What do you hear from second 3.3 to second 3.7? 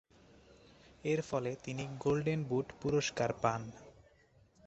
পান।